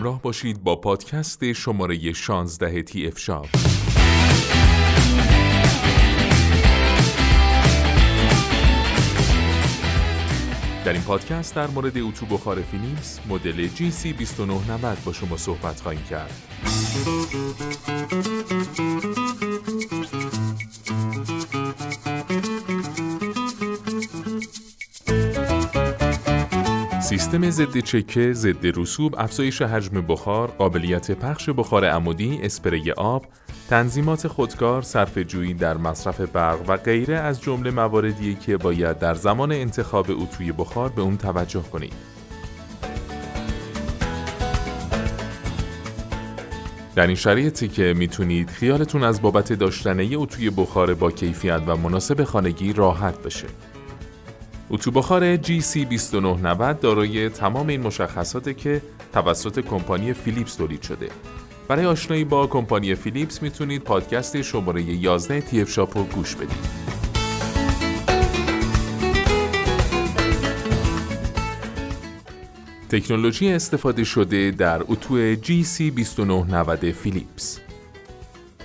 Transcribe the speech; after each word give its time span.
همراه 0.00 0.22
باشید 0.22 0.62
با 0.64 0.76
پادکست 0.76 1.52
شماره 1.52 2.12
16 2.12 2.82
تی 2.82 3.06
اف 3.06 3.18
شاپ 3.18 3.48
در 10.84 10.92
این 10.92 11.02
پادکست 11.02 11.54
در 11.54 11.66
مورد 11.66 11.98
اتو 11.98 12.26
بخار 12.26 12.62
فیلیپس 12.62 13.20
مدل 13.28 13.68
GC2990 13.68 15.04
با 15.04 15.12
شما 15.12 15.36
صحبت 15.36 15.80
خواهیم 15.80 16.02
کرد. 16.10 16.34
سیستم 27.10 27.50
ضد 27.50 27.78
چکه، 27.78 28.32
ضد 28.32 28.78
رسوب، 28.78 29.14
افزایش 29.18 29.62
حجم 29.62 30.00
بخار، 30.00 30.48
قابلیت 30.48 31.10
پخش 31.10 31.50
بخار 31.56 31.84
عمودی، 31.84 32.40
اسپری 32.42 32.90
آب، 32.90 33.26
تنظیمات 33.70 34.28
خودکار، 34.28 34.82
صرف 34.82 35.18
جویی 35.18 35.54
در 35.54 35.76
مصرف 35.76 36.20
برق 36.20 36.68
و 36.68 36.76
غیره 36.76 37.14
از 37.14 37.42
جمله 37.42 37.70
مواردی 37.70 38.34
که 38.34 38.56
باید 38.56 38.98
در 38.98 39.14
زمان 39.14 39.52
انتخاب 39.52 40.06
اتوی 40.10 40.52
بخار 40.52 40.88
به 40.88 41.02
اون 41.02 41.16
توجه 41.16 41.62
کنید. 41.62 41.92
در 46.94 47.06
این 47.06 47.16
شرایطی 47.16 47.68
که 47.68 47.94
می‌تونید 47.96 48.50
خیالتون 48.50 49.02
از 49.02 49.22
بابت 49.22 49.52
داشتن 49.52 50.00
یه 50.00 50.18
اتوی 50.18 50.50
بخار 50.50 50.94
با 50.94 51.10
کیفیت 51.10 51.62
و 51.66 51.76
مناسب 51.76 52.24
خانگی 52.24 52.72
راحت 52.72 53.22
بشه. 53.22 53.46
اتو 54.72 54.90
بخار 54.90 55.36
GC2990 55.36 56.80
دارای 56.80 57.28
تمام 57.28 57.68
این 57.68 57.80
مشخصاته 57.80 58.54
که 58.54 58.82
توسط 59.12 59.60
کمپانی 59.60 60.12
فیلیپس 60.12 60.54
تولید 60.54 60.82
شده. 60.82 61.08
برای 61.68 61.86
آشنایی 61.86 62.24
با 62.24 62.46
کمپانی 62.46 62.94
فیلیپس 62.94 63.42
می‌تونید 63.42 63.82
پادکست 63.82 64.42
شماره 64.42 64.82
11 64.82 65.40
تی 65.40 65.62
اف 65.62 65.70
شاپ 65.70 65.98
رو 65.98 66.04
گوش 66.04 66.34
بدید. 66.34 66.90
تکنولوژی 72.90 73.52
استفاده 73.52 74.04
شده 74.04 74.50
در 74.50 74.82
اتو 74.88 75.34
GC2990 75.36 76.84
فیلیپس 76.84 77.60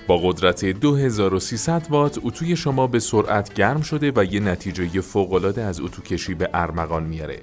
با 0.07 0.17
قدرت 0.17 0.65
2300 0.65 1.87
وات 1.89 2.19
اتوی 2.23 2.55
شما 2.55 2.87
به 2.87 2.99
سرعت 2.99 3.53
گرم 3.53 3.81
شده 3.81 4.11
و 4.15 4.23
یه 4.23 4.39
نتیجه 4.39 5.01
فوق‌العاده 5.01 5.63
از 5.63 5.81
اتو 5.81 6.01
کشی 6.01 6.33
به 6.33 6.49
ارمغان 6.53 7.03
میاره. 7.03 7.39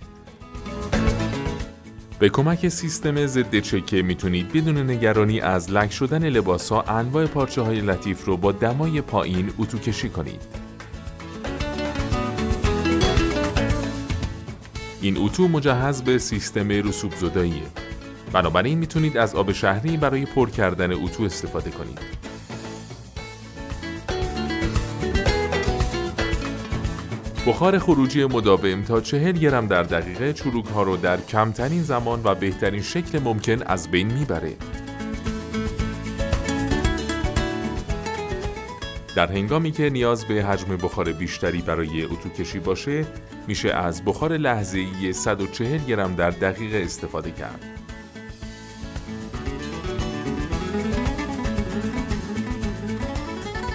به 2.19 2.29
کمک 2.29 2.69
سیستم 2.69 3.27
ضد 3.27 3.59
چکه 3.59 4.03
می‌تونید 4.03 4.53
بدون 4.53 4.91
نگرانی 4.91 5.41
از 5.41 5.71
لک 5.71 5.93
شدن 5.93 6.29
لباس 6.29 6.73
ها 6.73 6.83
انواع 6.83 7.27
پارچه 7.27 7.63
های 7.63 7.81
لطیف 7.81 8.25
رو 8.25 8.37
با 8.37 8.53
دمای 8.53 9.01
پایین 9.01 9.53
اتو 9.59 9.79
کشی 9.79 10.09
کنید. 10.09 10.43
این 15.01 15.17
اتو 15.19 15.49
مجهز 15.49 16.03
به 16.03 16.19
سیستم 16.19 16.69
رسوب 16.69 17.13
زداییه. 17.15 17.67
بنابراین 18.33 18.79
می‌تونید 18.79 19.17
از 19.17 19.35
آب 19.35 19.53
شهری 19.53 19.97
برای 19.97 20.25
پر 20.25 20.51
کردن 20.51 20.93
اتو 20.93 21.23
استفاده 21.23 21.71
کنید. 21.71 22.32
بخار 27.47 27.79
خروجی 27.79 28.25
مداوم 28.25 28.83
تا 28.83 29.01
40 29.01 29.33
گرم 29.33 29.67
در 29.67 29.83
دقیقه 29.83 30.33
چروک 30.33 30.67
ها 30.67 30.83
رو 30.83 30.97
در 30.97 31.21
کمترین 31.21 31.83
زمان 31.83 32.21
و 32.25 32.35
بهترین 32.35 32.83
شکل 32.83 33.19
ممکن 33.19 33.63
از 33.67 33.91
بین 33.91 34.13
می‌بره. 34.13 34.53
در 39.17 39.27
هنگامی 39.27 39.71
که 39.71 39.91
نیاز 39.91 40.25
به 40.25 40.45
حجم 40.45 40.77
بخار 40.77 41.13
بیشتری 41.13 41.63
برای 41.63 42.05
اتو 42.05 42.29
کشی 42.29 42.59
باشه، 42.59 43.05
میشه 43.49 43.71
از 43.71 44.05
بخار 44.05 44.37
لحظه‌ای 44.37 45.13
140 45.13 45.79
گرم 45.85 46.15
در 46.15 46.31
دقیقه 46.31 46.79
استفاده 46.79 47.31
کرد. 47.31 47.65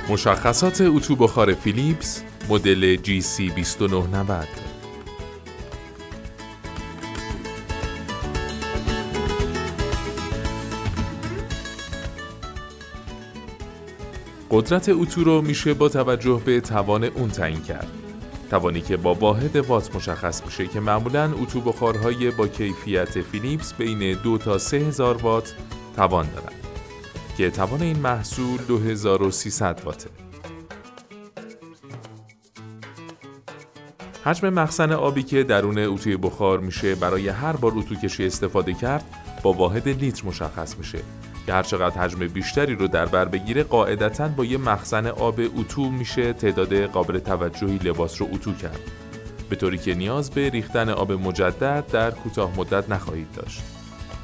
مشخصات 0.10 0.82
اتو 0.82 1.16
بخار 1.16 1.54
فیلیپس 1.54 2.24
مدل 2.50 2.98
GC2990 2.98 4.68
قدرت 14.52 14.90
اتو 14.90 15.24
رو 15.24 15.42
میشه 15.42 15.74
با 15.74 15.90
توجه 15.90 16.42
به 16.46 16.62
توان 16.62 17.04
اون 17.04 17.30
تعیین 17.30 17.62
کرد. 17.62 17.88
توانی 18.50 18.82
که 18.82 18.98
با 18.98 19.14
واحد 19.14 19.56
وات 19.56 19.96
مشخص 19.96 20.46
میشه 20.46 20.68
که 20.68 20.80
معمولا 20.80 21.32
اتو 21.42 21.62
بخارهای 21.62 22.32
با 22.32 22.48
کیفیت 22.48 23.22
فیلیپس 23.22 23.74
بین 23.74 24.14
2 24.14 24.38
تا 24.38 24.58
3000 24.58 25.18
وات 25.18 25.56
توان 25.96 26.28
دارن 26.32 26.56
که 27.38 27.50
توان 27.50 27.82
این 27.82 28.00
محصول 28.00 28.58
2300 28.68 29.82
واته. 29.86 30.27
حجم 34.28 34.50
مخزن 34.50 34.92
آبی 34.92 35.24
که 35.24 35.44
درون 35.44 35.78
اتوی 35.78 36.18
بخار 36.18 36.60
میشه 36.60 36.96
برای 36.96 37.30
هر 37.30 37.56
بار 37.56 37.74
اتو 37.76 37.96
کشی 37.96 38.26
استفاده 38.26 38.74
کرد 38.74 39.06
با 39.44 39.54
واحد 39.54 39.90
لیتر 39.90 40.28
مشخص 40.28 40.78
میشه. 40.78 41.00
که 41.46 41.54
هر 41.54 41.64
چقدر 41.64 42.02
حجم 42.02 42.28
بیشتری 42.28 42.76
رو 42.76 42.88
در 42.88 43.06
بر 43.06 43.26
بگیره 43.26 43.64
قاعدتا 43.64 44.28
با 44.28 44.46
یه 44.46 44.58
مخزن 44.58 45.08
آب 45.08 45.40
اتو 45.40 45.90
میشه 45.90 46.34
تعداد 46.34 46.74
قابل 46.74 47.20
توجهی 47.20 47.78
لباس 47.78 48.22
رو 48.22 48.28
اتو 48.34 48.54
کرد. 48.54 48.80
به 49.50 49.56
طوری 49.56 49.78
که 49.78 49.96
نیاز 49.96 50.32
به 50.32 50.50
ریختن 50.50 50.90
آب 50.90 51.12
مجدد 51.12 51.84
در 51.92 52.12
کوتاه 52.12 52.52
مدت 52.58 52.90
نخواهید 52.90 53.32
داشت. 53.32 53.62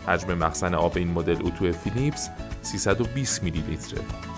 حجم 0.08 0.34
مخزن 0.34 0.74
آب 0.76 0.98
این 0.98 1.12
مدل 1.12 1.38
اتو 1.42 1.72
فیلیپس 1.72 2.30
320 2.62 3.44
میلی 3.44 3.64
لیتره. 3.70 4.33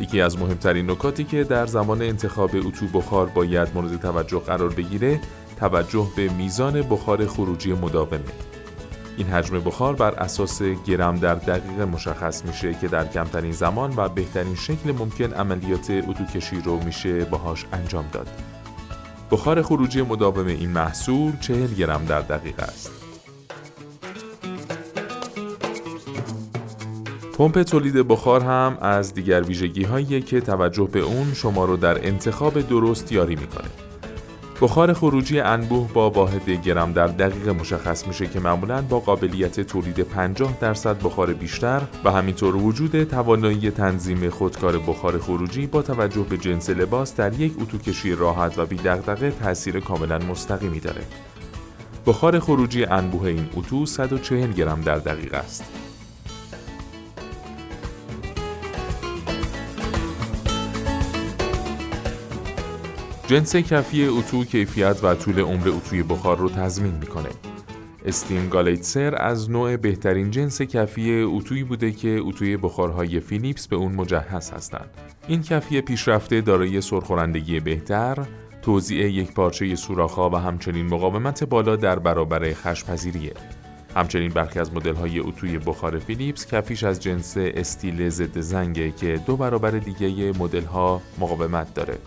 یکی 0.00 0.20
از 0.20 0.38
مهمترین 0.38 0.90
نکاتی 0.90 1.24
که 1.24 1.44
در 1.44 1.66
زمان 1.66 2.02
انتخاب 2.02 2.50
اتو 2.54 2.86
بخار 2.86 3.26
باید 3.26 3.68
مورد 3.74 4.00
توجه 4.00 4.38
قرار 4.38 4.68
بگیره 4.68 5.20
توجه 5.60 6.06
به 6.16 6.28
میزان 6.28 6.82
بخار 6.82 7.26
خروجی 7.26 7.72
مداومه. 7.72 8.20
این 9.16 9.26
حجم 9.26 9.60
بخار 9.60 9.96
بر 9.96 10.14
اساس 10.14 10.62
گرم 10.62 11.16
در 11.16 11.34
دقیقه 11.34 11.84
مشخص 11.84 12.44
میشه 12.44 12.74
که 12.74 12.88
در 12.88 13.06
کمترین 13.06 13.52
زمان 13.52 13.92
و 13.96 14.08
بهترین 14.08 14.54
شکل 14.54 14.92
ممکن 14.92 15.32
عملیات 15.32 15.90
اتو 15.90 16.24
کشی 16.24 16.60
رو 16.60 16.84
میشه 16.84 17.24
باهاش 17.24 17.66
انجام 17.72 18.04
داد. 18.12 18.28
بخار 19.30 19.62
خروجی 19.62 20.02
مداوم 20.02 20.46
این 20.46 20.70
محصول 20.70 21.32
40 21.40 21.74
گرم 21.74 22.04
در 22.04 22.20
دقیقه 22.20 22.62
است. 22.62 22.99
پمپ 27.40 27.62
تولید 27.62 27.94
بخار 27.94 28.40
هم 28.40 28.78
از 28.80 29.14
دیگر 29.14 29.42
ویژگی 29.42 29.84
هایی 29.84 30.20
که 30.22 30.40
توجه 30.40 30.88
به 30.92 31.00
اون 31.00 31.34
شما 31.34 31.64
رو 31.64 31.76
در 31.76 32.06
انتخاب 32.06 32.60
درست 32.60 33.12
یاری 33.12 33.36
می‌کنه. 33.36 33.68
بخار 34.60 34.92
خروجی 34.92 35.40
انبوه 35.40 35.92
با 35.92 36.10
واحد 36.10 36.50
گرم 36.50 36.92
در 36.92 37.06
دقیقه 37.06 37.52
مشخص 37.52 38.06
میشه 38.06 38.26
که 38.26 38.40
معمولا 38.40 38.82
با 38.82 39.00
قابلیت 39.00 39.60
تولید 39.60 40.00
50 40.00 40.56
درصد 40.60 41.02
بخار 41.02 41.32
بیشتر 41.32 41.82
و 42.04 42.10
همینطور 42.10 42.56
وجود 42.56 43.04
توانایی 43.04 43.70
تنظیم 43.70 44.30
خودکار 44.30 44.78
بخار 44.78 45.18
خروجی 45.18 45.66
با 45.66 45.82
توجه 45.82 46.22
به 46.22 46.38
جنس 46.38 46.70
لباس 46.70 47.16
در 47.16 47.40
یک 47.40 47.52
اتوکشی 47.60 48.14
راحت 48.14 48.58
و 48.58 48.66
بی‌دغدغه 48.66 49.30
تاثیر 49.30 49.80
کاملا 49.80 50.18
مستقیمی 50.18 50.80
داره. 50.80 51.02
بخار 52.06 52.38
خروجی 52.38 52.84
انبوه 52.84 53.26
این 53.26 53.48
اتو 53.56 53.86
140 53.86 54.52
گرم 54.52 54.80
در 54.80 54.98
دقیقه 54.98 55.36
است. 55.36 55.79
جنس 63.30 63.56
کفی 63.56 64.06
اتو 64.06 64.44
کیفیت 64.44 65.00
و 65.02 65.14
طول 65.14 65.40
عمر 65.40 65.68
اتوی 65.68 66.02
بخار 66.02 66.36
رو 66.36 66.48
تضمین 66.48 66.94
می‌کنه. 66.94 67.28
استیم 68.06 68.48
گالیتسر 68.48 69.22
از 69.22 69.50
نوع 69.50 69.76
بهترین 69.76 70.30
جنس 70.30 70.62
کفی 70.62 71.22
اتویی 71.22 71.64
بوده 71.64 71.92
که 71.92 72.20
اتوی 72.22 72.56
بخارهای 72.56 73.20
فیلیپس 73.20 73.68
به 73.68 73.76
اون 73.76 73.92
مجهز 73.92 74.50
هستند. 74.50 74.90
این 75.28 75.42
کفی 75.42 75.80
پیشرفته 75.80 76.40
دارای 76.40 76.80
سرخورندگی 76.80 77.60
بهتر، 77.60 78.18
توزیع 78.62 79.10
یک 79.10 79.32
پارچه 79.34 79.74
سوراخ‌ها 79.74 80.30
و 80.30 80.36
همچنین 80.36 80.86
مقاومت 80.86 81.44
بالا 81.44 81.76
در 81.76 81.98
برابر 81.98 82.52
خشپذیریه. 82.52 83.32
همچنین 83.96 84.30
برخی 84.30 84.58
از 84.58 84.74
مدل‌های 84.74 85.18
اتوی 85.18 85.58
بخار 85.58 85.98
فیلیپس 85.98 86.46
کفیش 86.46 86.84
از 86.84 87.00
جنس 87.00 87.34
استیل 87.36 88.08
ضد 88.08 88.40
زنگه 88.40 88.90
که 88.90 89.20
دو 89.26 89.36
برابر 89.36 89.70
دیگه 89.70 90.38
مدل‌ها 90.38 91.02
مقاومت 91.18 91.74
داره. 91.74 91.98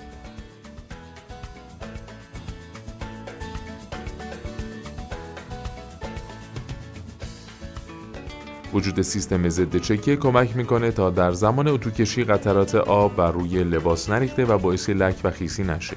وجود 8.73 9.01
سیستم 9.01 9.49
ضد 9.49 9.77
چکه 9.77 10.15
کمک 10.15 10.55
می‌کنه 10.55 10.91
تا 10.91 11.09
در 11.09 11.31
زمان 11.31 11.67
اتوکشی 11.67 12.23
قطرات 12.23 12.75
آب 12.75 13.15
بر 13.15 13.31
روی 13.31 13.63
لباس 13.63 14.09
نریخته 14.09 14.45
و 14.45 14.57
باعث 14.57 14.89
لک 14.89 15.15
و 15.23 15.31
خیسی 15.31 15.63
نشه. 15.63 15.95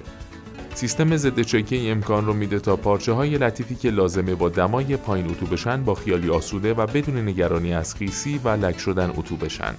سیستم 0.75 1.17
ضد 1.17 1.41
چکه 1.41 1.91
امکان 1.91 2.27
رو 2.27 2.33
میده 2.33 2.59
تا 2.59 2.77
پارچه 2.77 3.13
های 3.13 3.39
لطیفی 3.39 3.75
که 3.75 3.91
لازمه 3.91 4.35
با 4.35 4.49
دمای 4.49 4.97
پایین 4.97 5.31
اتو 5.31 5.47
بشن 5.47 5.85
با 5.85 5.95
خیالی 5.95 6.31
آسوده 6.31 6.75
و 6.75 6.87
بدون 6.87 7.29
نگرانی 7.29 7.75
از 7.75 7.95
خیسی 7.95 8.41
و 8.45 8.49
لک 8.49 8.79
شدن 8.79 9.13
اتو 9.17 9.37
بشن. 9.37 9.75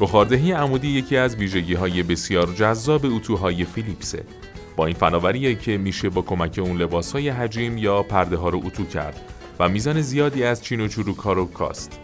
بخاردهی 0.00 0.52
عمودی 0.52 0.88
یکی 0.88 1.16
از 1.16 1.36
ویژگی 1.36 1.74
های 1.74 2.02
بسیار 2.02 2.46
جذاب 2.46 3.00
اتوهای 3.04 3.64
فیلیپسه. 3.64 4.24
این 4.86 4.94
فناوریه 4.94 5.54
که 5.54 5.78
میشه 5.78 6.08
با 6.08 6.22
کمک 6.22 6.60
اون 6.62 6.76
لباس 6.76 7.12
های 7.12 7.28
حجیم 7.28 7.78
یا 7.78 8.02
پرده 8.02 8.36
ها 8.36 8.48
رو 8.48 8.62
اتو 8.64 8.84
کرد 8.84 9.20
و 9.58 9.68
میزان 9.68 10.00
زیادی 10.00 10.44
از 10.44 10.64
چین 10.64 10.80
و 10.80 10.88
چروک 10.88 11.16
ها 11.18 11.32
رو 11.32 11.46
کاست. 11.46 12.00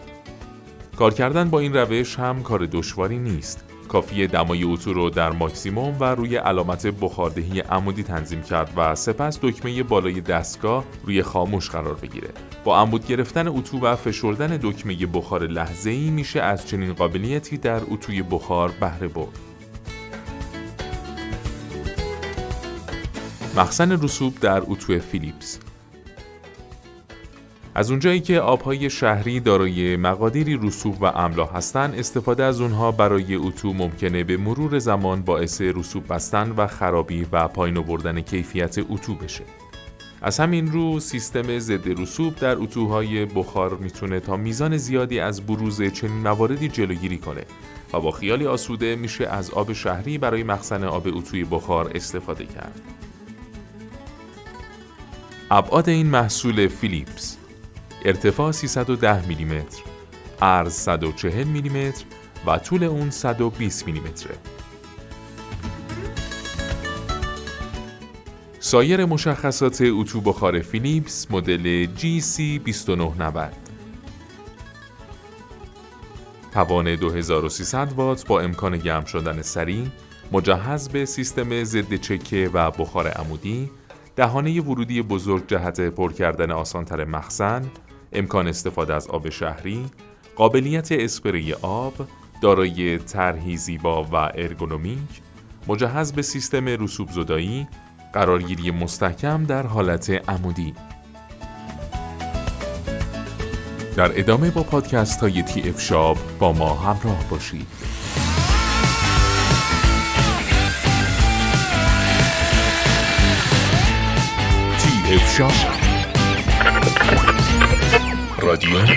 کار 0.97 1.13
کردن 1.13 1.49
با 1.49 1.59
این 1.59 1.73
روش 1.73 2.19
هم 2.19 2.43
کار 2.43 2.65
دشواری 2.65 3.17
نیست. 3.17 3.63
کافی 3.87 4.27
دمای 4.27 4.63
اتو 4.63 4.93
رو 4.93 5.09
در 5.09 5.31
ماکسیموم 5.31 5.97
و 5.99 6.03
روی 6.03 6.35
علامت 6.35 6.87
بخاردهی 6.87 7.59
عمودی 7.59 8.03
تنظیم 8.03 8.41
کرد 8.41 8.73
و 8.77 8.95
سپس 8.95 9.39
دکمه 9.41 9.83
بالای 9.83 10.21
دستگاه 10.21 10.83
روی 11.03 11.21
خاموش 11.21 11.69
قرار 11.69 11.93
بگیره. 11.93 12.29
با 12.63 12.77
عمود 12.79 13.07
گرفتن 13.07 13.47
اتو 13.47 13.79
و 13.79 13.95
فشردن 13.95 14.59
دکمه 14.61 15.05
بخار 15.05 15.47
لحظه 15.47 15.89
ای 15.89 16.09
میشه 16.09 16.41
از 16.41 16.67
چنین 16.67 16.93
قابلیتی 16.93 17.57
در 17.57 17.81
اتوی 17.87 18.21
بخار 18.21 18.71
بهره 18.79 19.07
برد. 19.07 19.56
مخزن 23.57 23.91
رسوب 24.03 24.39
در 24.39 24.61
اتو 24.67 24.99
فیلیپس 24.99 25.59
از 27.75 27.91
اونجایی 27.91 28.19
که 28.19 28.39
آبهای 28.39 28.89
شهری 28.89 29.39
دارای 29.39 29.95
مقادیری 29.95 30.59
رسوب 30.61 31.01
و 31.01 31.05
املا 31.05 31.45
هستند 31.45 31.99
استفاده 31.99 32.43
از 32.43 32.61
اونها 32.61 32.91
برای 32.91 33.35
اتو 33.35 33.73
ممکنه 33.73 34.23
به 34.23 34.37
مرور 34.37 34.79
زمان 34.79 35.21
باعث 35.21 35.61
رسوب 35.61 36.13
بستن 36.13 36.51
و 36.57 36.67
خرابی 36.67 37.27
و 37.31 37.47
پایین 37.47 37.77
آوردن 37.77 38.21
کیفیت 38.21 38.77
اتو 38.89 39.15
بشه 39.15 39.43
از 40.21 40.39
همین 40.39 40.71
رو 40.71 40.99
سیستم 40.99 41.59
ضد 41.59 42.01
رسوب 42.01 42.35
در 42.35 42.57
اتوهای 42.57 43.25
بخار 43.25 43.77
می‌تونه 43.77 44.19
تا 44.19 44.37
میزان 44.37 44.77
زیادی 44.77 45.19
از 45.19 45.45
بروز 45.45 45.81
چنین 45.81 46.13
مواردی 46.13 46.67
جلوگیری 46.67 47.17
کنه 47.17 47.43
و 47.93 47.99
با 47.99 48.11
خیالی 48.11 48.47
آسوده 48.47 48.95
میشه 48.95 49.27
از 49.27 49.51
آب 49.51 49.73
شهری 49.73 50.17
برای 50.17 50.43
مخزن 50.43 50.83
آب 50.83 51.07
اتوی 51.07 51.43
بخار 51.43 51.91
استفاده 51.95 52.45
کرد. 52.45 52.96
ابعاد 55.51 55.89
این 55.89 56.07
محصول 56.07 56.67
فیلیپس 56.67 57.37
ارتفاع 58.05 58.51
310 58.51 59.27
میلیمتر، 59.27 59.81
عرض 60.41 60.73
140 60.73 61.47
میلیمتر 61.47 62.05
و 62.45 62.57
طول 62.57 62.83
اون 62.83 63.09
120 63.09 63.87
میلیمتره. 63.87 64.35
سایر 68.59 69.05
مشخصات 69.05 69.81
اتو 69.81 70.21
بخار 70.21 70.61
فیلیپس 70.61 71.31
مدل 71.31 71.87
GC2990 71.97 73.39
توان 76.53 76.95
2300 76.95 77.93
وات 77.93 78.27
با 78.27 78.41
امکان 78.41 78.77
گرم 78.77 79.05
شدن 79.05 79.41
سریع 79.41 79.87
مجهز 80.31 80.89
به 80.89 81.05
سیستم 81.05 81.63
ضد 81.63 81.95
چکه 81.95 82.49
و 82.53 82.71
بخار 82.71 83.07
عمودی 83.07 83.69
دهانه 84.17 84.61
ورودی 84.61 85.01
بزرگ 85.01 85.47
جهت 85.47 85.81
پر 85.81 86.13
کردن 86.13 86.51
آسانتر 86.51 87.05
مخزن 87.05 87.65
امکان 88.13 88.47
استفاده 88.47 88.93
از 88.93 89.07
آب 89.07 89.29
شهری 89.29 89.85
قابلیت 90.35 90.91
اسپری 90.91 91.53
آب 91.53 91.93
دارای 92.41 92.97
طرحی 92.97 93.57
زیبا 93.57 94.03
و 94.03 94.15
ارگونومیک 94.15 95.21
مجهز 95.67 96.13
به 96.13 96.21
سیستم 96.21 96.65
رسوب 96.65 97.11
زدایی 97.11 97.67
قرارگیری 98.13 98.71
مستحکم 98.71 99.43
در 99.43 99.67
حالت 99.67 100.09
عمودی. 100.09 100.73
در 103.95 104.19
ادامه 104.19 104.51
با 104.51 104.63
پادکست 104.63 105.19
های 105.19 105.43
TF 105.43 105.81
Shop 105.81 106.17
با 106.39 106.53
ما 106.53 106.73
همراه 106.73 107.25
باشید. 107.29 107.67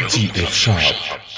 تی 0.08 0.32
اف 0.34 0.54
شاب 0.54 1.29